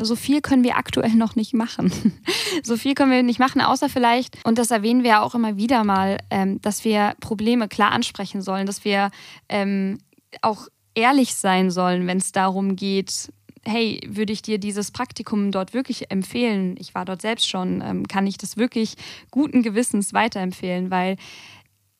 [0.00, 1.92] so viel können wir aktuell noch nicht machen.
[2.62, 5.58] so viel können wir nicht machen, außer vielleicht, und das erwähnen wir ja auch immer
[5.58, 9.10] wieder mal, ähm, dass wir Probleme klar ansprechen sollen, dass wir
[9.50, 9.98] ähm,
[10.40, 13.30] auch ehrlich sein sollen, wenn es darum geht,
[13.64, 16.76] hey, würde ich dir dieses Praktikum dort wirklich empfehlen?
[16.78, 17.82] Ich war dort selbst schon.
[17.84, 18.94] Ähm, kann ich das wirklich
[19.30, 20.90] guten Gewissens weiterempfehlen?
[20.90, 21.16] Weil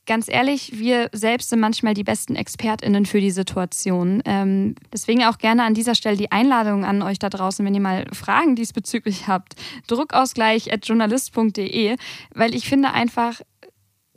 [0.06, 4.22] ganz ehrlich, wir selbst sind manchmal die besten ExpertInnen für die Situation.
[4.24, 7.80] Ähm, deswegen auch gerne an dieser Stelle die Einladung an euch da draußen, wenn ihr
[7.80, 9.56] mal Fragen diesbezüglich habt.
[9.88, 11.96] Druckausgleich.journalist.de,
[12.34, 13.40] weil ich finde einfach,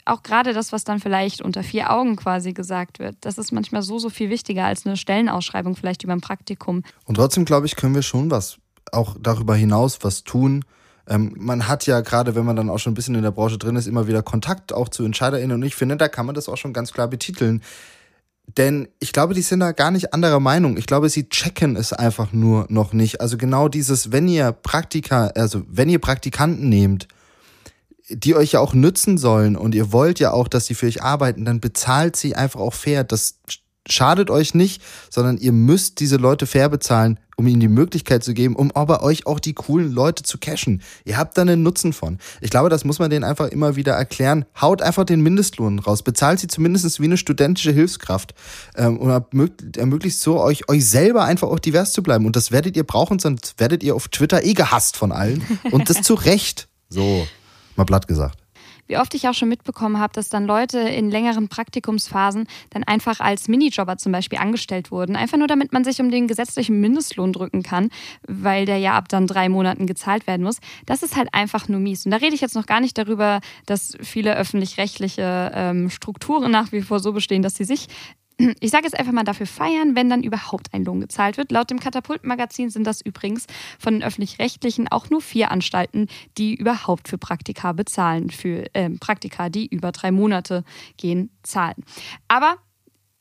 [0.06, 3.82] auch gerade das, was dann vielleicht unter vier Augen quasi gesagt wird, das ist manchmal
[3.82, 6.82] so, so viel wichtiger als eine Stellenausschreibung vielleicht über ein Praktikum.
[7.04, 8.58] Und trotzdem, glaube ich, können wir schon was,
[8.92, 10.64] auch darüber hinaus was tun,
[11.10, 13.58] ähm, man hat ja gerade, wenn man dann auch schon ein bisschen in der Branche
[13.58, 16.48] drin ist, immer wieder Kontakt auch zu EntscheiderInnen und ich finde, da kann man das
[16.48, 17.62] auch schon ganz klar betiteln.
[18.56, 20.76] Denn ich glaube, die sind da gar nicht anderer Meinung.
[20.76, 23.20] Ich glaube, sie checken es einfach nur noch nicht.
[23.20, 27.06] Also genau dieses, wenn ihr Praktika, also wenn ihr Praktikanten nehmt,
[28.10, 31.02] die euch ja auch nützen sollen und ihr wollt ja auch, dass sie für euch
[31.02, 33.04] arbeiten, dann bezahlt sie einfach auch fair.
[33.04, 33.38] Das
[33.88, 38.34] schadet euch nicht, sondern ihr müsst diese Leute fair bezahlen, um ihnen die Möglichkeit zu
[38.34, 40.82] geben, um aber euch auch die coolen Leute zu cashen.
[41.04, 42.18] Ihr habt da einen Nutzen von.
[42.40, 44.44] Ich glaube, das muss man denen einfach immer wieder erklären.
[44.60, 46.02] Haut einfach den Mindestlohn raus.
[46.02, 48.34] Bezahlt sie zumindest wie eine studentische Hilfskraft.
[48.76, 52.26] Ähm, und ermöglicht so euch, euch selber einfach auch divers zu bleiben.
[52.26, 55.42] Und das werdet ihr brauchen, sonst werdet ihr auf Twitter eh gehasst von allen.
[55.70, 56.68] Und das zu Recht.
[56.90, 57.26] So,
[57.76, 58.38] mal platt gesagt
[58.90, 63.20] wie oft ich auch schon mitbekommen habe, dass dann Leute in längeren Praktikumsphasen dann einfach
[63.20, 65.14] als Minijobber zum Beispiel angestellt wurden.
[65.14, 67.90] Einfach nur, damit man sich um den gesetzlichen Mindestlohn drücken kann,
[68.26, 70.58] weil der ja ab dann drei Monaten gezahlt werden muss.
[70.86, 72.04] Das ist halt einfach nur mies.
[72.04, 76.72] Und da rede ich jetzt noch gar nicht darüber, dass viele öffentlich-rechtliche ähm, Strukturen nach
[76.72, 77.86] wie vor so bestehen, dass sie sich
[78.60, 81.52] ich sage jetzt einfach mal dafür feiern, wenn dann überhaupt ein Lohn gezahlt wird.
[81.52, 83.46] Laut dem Katapult-Magazin sind das übrigens
[83.78, 89.48] von den öffentlich-rechtlichen auch nur vier Anstalten, die überhaupt für Praktika bezahlen, für äh, Praktika,
[89.48, 90.64] die über drei Monate
[90.96, 91.84] gehen, zahlen.
[92.28, 92.56] Aber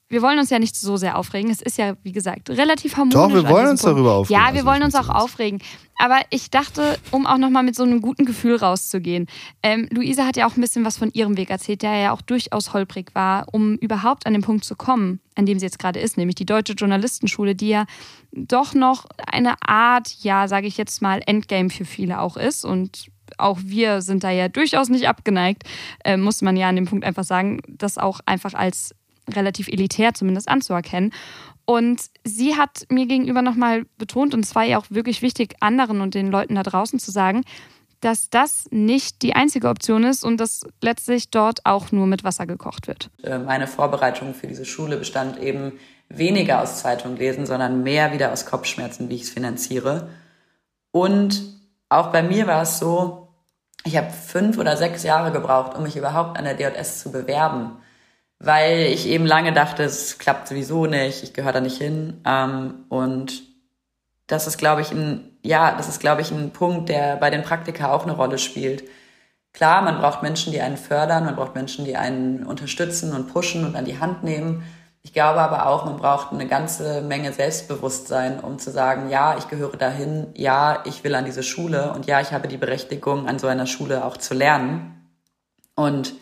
[0.10, 1.52] wir wollen uns ja nicht so sehr aufregen.
[1.52, 3.14] Es ist ja, wie gesagt, relativ harmonisch.
[3.14, 3.96] Doch, wir wollen uns Punkt.
[3.96, 4.42] darüber aufregen.
[4.42, 5.62] Ja, wir also wollen uns auch aufregen.
[6.00, 9.28] Aber ich dachte, um auch nochmal mit so einem guten Gefühl rauszugehen.
[9.62, 12.22] Ähm, Luisa hat ja auch ein bisschen was von ihrem Weg erzählt, der ja auch
[12.22, 16.00] durchaus holprig war, um überhaupt an den Punkt zu kommen, an dem sie jetzt gerade
[16.00, 17.86] ist, nämlich die Deutsche Journalistenschule, die ja
[18.32, 22.66] doch noch eine Art, ja, sage ich jetzt mal, Endgame für viele auch ist.
[22.66, 25.64] Und auch wir sind da ja durchaus nicht abgeneigt,
[26.04, 28.96] äh, muss man ja an dem Punkt einfach sagen, das auch einfach als
[29.30, 31.14] relativ elitär zumindest anzuerkennen.
[31.66, 36.02] Und sie hat mir gegenüber nochmal betont, und es war ihr auch wirklich wichtig, anderen
[36.02, 37.44] und den Leuten da draußen zu sagen,
[38.02, 42.48] dass das nicht die einzige Option ist und dass letztlich dort auch nur mit Wasser
[42.48, 43.10] gekocht wird.
[43.24, 45.74] Äh, meine Vorbereitung für diese Schule bestand eben
[46.08, 50.10] weniger aus Zeitung lesen, sondern mehr wieder aus Kopfschmerzen, wie ich es finanziere.
[50.92, 51.44] Und
[51.90, 53.28] auch bei mir war es so,
[53.86, 57.78] ich habe fünf oder sechs Jahre gebraucht, um mich überhaupt an der DJS zu bewerben
[58.40, 62.22] weil ich eben lange dachte, es klappt sowieso nicht, ich gehöre da nicht hin.
[62.26, 63.44] Ähm, und
[64.28, 67.44] das ist, glaube ich, ein, ja, das ist, glaube ich, ein Punkt, der bei den
[67.44, 68.84] Praktika auch eine Rolle spielt.
[69.52, 73.66] Klar, man braucht Menschen, die einen fördern, man braucht Menschen, die einen unterstützen und pushen
[73.66, 74.64] und an die Hand nehmen.
[75.02, 79.48] Ich glaube aber auch, man braucht eine ganze Menge Selbstbewusstsein, um zu sagen, ja, ich
[79.48, 83.40] gehöre dahin, ja, ich will an diese Schule und ja, ich habe die Berechtigung, an
[83.40, 85.10] so einer Schule auch zu lernen.
[85.76, 86.14] Und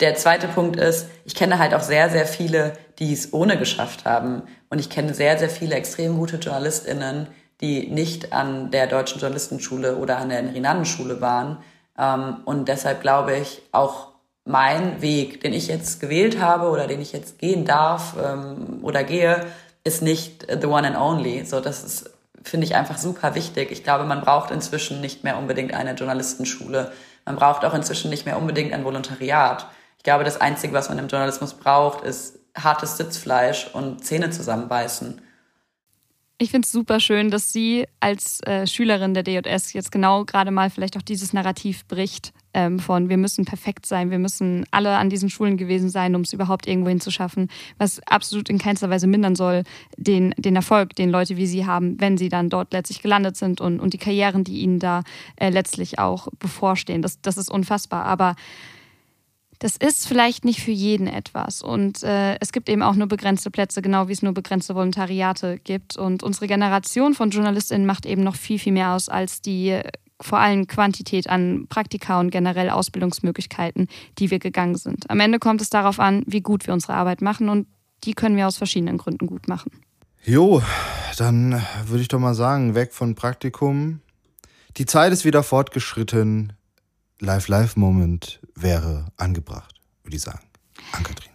[0.00, 4.04] der zweite Punkt ist, ich kenne halt auch sehr, sehr viele, die es ohne geschafft
[4.04, 4.42] haben.
[4.70, 7.26] Und ich kenne sehr, sehr viele extrem gute JournalistInnen,
[7.60, 11.58] die nicht an der Deutschen Journalistenschule oder an der Rinandenschule waren.
[11.98, 14.08] Ähm, und deshalb glaube ich, auch
[14.44, 19.04] mein Weg, den ich jetzt gewählt habe oder den ich jetzt gehen darf ähm, oder
[19.04, 19.44] gehe,
[19.84, 21.44] ist nicht the one and only.
[21.44, 22.10] So, das ist,
[22.42, 23.72] finde ich einfach super wichtig.
[23.72, 26.92] Ich glaube, man braucht inzwischen nicht mehr unbedingt eine Journalistenschule.
[27.26, 29.66] Man braucht auch inzwischen nicht mehr unbedingt ein Volontariat.
[29.98, 35.20] Ich glaube, das Einzige, was man im Journalismus braucht, ist hartes Sitzfleisch und Zähne zusammenbeißen.
[36.40, 40.52] Ich finde es super schön, dass sie als äh, Schülerin der DJS jetzt genau gerade
[40.52, 44.96] mal vielleicht auch dieses Narrativ bricht ähm, von wir müssen perfekt sein, wir müssen alle
[44.98, 49.08] an diesen Schulen gewesen sein, um es überhaupt irgendwo hinzuschaffen, was absolut in keinster Weise
[49.08, 49.64] mindern soll,
[49.96, 53.60] den, den Erfolg, den Leute wie sie haben, wenn sie dann dort letztlich gelandet sind
[53.60, 55.02] und, und die Karrieren, die ihnen da
[55.36, 57.02] äh, letztlich auch bevorstehen.
[57.02, 58.04] Das, das ist unfassbar.
[58.04, 58.36] Aber
[59.58, 61.62] das ist vielleicht nicht für jeden etwas.
[61.62, 65.58] Und äh, es gibt eben auch nur begrenzte Plätze, genau wie es nur begrenzte Volontariate
[65.58, 65.96] gibt.
[65.96, 69.90] Und unsere Generation von JournalistInnen macht eben noch viel, viel mehr aus als die äh,
[70.20, 75.08] vor allem Quantität an Praktika und generell Ausbildungsmöglichkeiten, die wir gegangen sind.
[75.10, 77.68] Am Ende kommt es darauf an, wie gut wir unsere Arbeit machen und
[78.04, 79.70] die können wir aus verschiedenen Gründen gut machen.
[80.24, 80.62] Jo,
[81.16, 84.00] dann würde ich doch mal sagen, weg von Praktikum.
[84.76, 86.52] Die Zeit ist wieder fortgeschritten.
[87.20, 90.40] Live-Live-Moment wäre angebracht, würde ich sagen.
[90.92, 91.32] An Kathrin.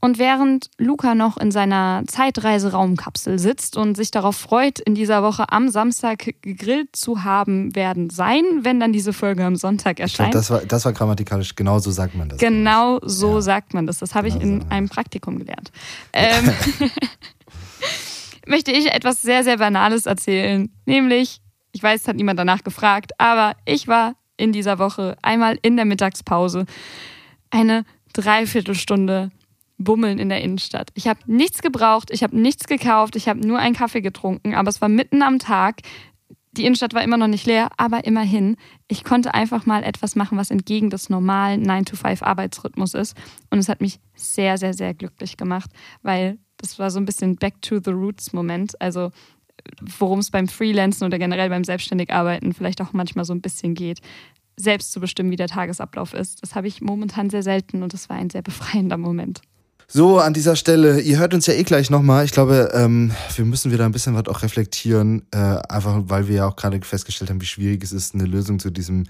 [0.00, 5.50] Und während Luca noch in seiner Zeitreise-Raumkapsel sitzt und sich darauf freut, in dieser Woche
[5.50, 10.30] am Samstag gegrillt zu haben werden sein, wenn dann diese Folge am Sonntag erscheint.
[10.30, 12.38] Glaub, das, war, das war grammatikalisch, genau so sagt man das.
[12.38, 13.40] Genau so ja.
[13.40, 13.98] sagt man das.
[13.98, 14.68] Das habe genau ich in so.
[14.68, 15.72] einem Praktikum gelernt.
[16.12, 16.52] Ähm,
[18.46, 20.70] möchte ich etwas sehr, sehr Banales erzählen.
[20.86, 21.40] Nämlich,
[21.72, 25.76] ich weiß, es hat niemand danach gefragt, aber ich war in dieser Woche einmal in
[25.76, 26.64] der Mittagspause
[27.50, 27.84] eine
[28.14, 29.30] Dreiviertelstunde
[29.78, 30.90] bummeln in der Innenstadt.
[30.94, 34.68] Ich habe nichts gebraucht, ich habe nichts gekauft, ich habe nur einen Kaffee getrunken, aber
[34.68, 35.82] es war mitten am Tag.
[36.52, 38.56] Die Innenstadt war immer noch nicht leer, aber immerhin,
[38.88, 43.16] ich konnte einfach mal etwas machen, was entgegen des normalen 9-to-5-Arbeitsrhythmus ist.
[43.50, 45.70] Und es hat mich sehr, sehr, sehr glücklich gemacht,
[46.02, 48.80] weil das war so ein bisschen Back to the Roots-Moment.
[48.80, 49.12] Also
[49.98, 54.00] worum es beim Freelancen oder generell beim Selbstständigarbeiten vielleicht auch manchmal so ein bisschen geht
[54.58, 56.42] selbst zu bestimmen, wie der Tagesablauf ist.
[56.42, 59.40] Das habe ich momentan sehr selten und das war ein sehr befreiender Moment.
[59.90, 62.26] So, an dieser Stelle, ihr hört uns ja eh gleich nochmal.
[62.26, 66.36] Ich glaube, ähm, wir müssen wieder ein bisschen was auch reflektieren, äh, einfach weil wir
[66.36, 69.04] ja auch gerade festgestellt haben, wie schwierig es ist, eine Lösung zu diesem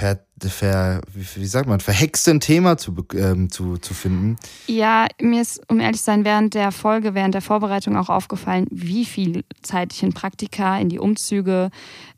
[0.00, 4.36] ver, ver, wie, sagt man, verhexten Thema zu, ähm, zu, zu finden.
[4.66, 8.66] Ja, mir ist, um ehrlich zu sein, während der Folge, während der Vorbereitung auch aufgefallen,
[8.70, 11.70] wie viel Zeit ich in Praktika, in die Umzüge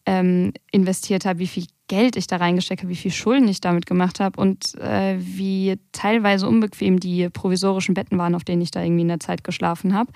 [0.07, 3.87] ähm, investiert habe, wie viel Geld ich da reingesteckt habe, wie viel Schulden ich damit
[3.87, 8.83] gemacht habe und äh, wie teilweise unbequem die provisorischen Betten waren, auf denen ich da
[8.83, 10.12] irgendwie in der Zeit geschlafen habe.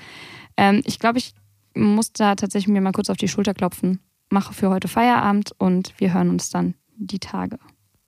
[0.57, 1.35] Ähm, ich glaube, ich
[1.75, 4.01] muss da tatsächlich mir mal kurz auf die Schulter klopfen,
[4.31, 7.59] mache für heute Feierabend und wir hören uns dann die Tage.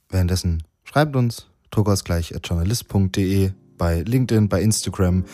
[0.09, 5.25] Währenddessen schreibt uns druckausgleich.journalist.de bei LinkedIn, bei Instagram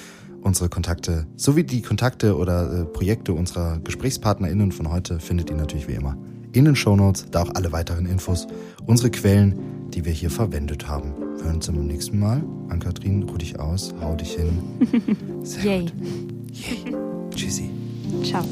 [0.43, 5.89] unsere Kontakte sowie die Kontakte oder äh, Projekte unserer GesprächspartnerInnen von heute findet ihr natürlich
[5.89, 6.19] wie immer
[6.55, 8.47] in den Shownotes, da auch alle weiteren Infos,
[8.87, 11.15] unsere Quellen, die wir hier verwendet haben.
[11.37, 12.43] Wir hören uns beim nächsten Mal.
[12.69, 14.63] Ann-Kathrin, ruh dich aus, hau dich hin.
[15.43, 15.81] Sehr Yay.
[15.81, 15.93] Gut.
[16.53, 16.97] Yay.
[17.35, 17.71] Tschüssi.
[18.23, 18.45] Ciao.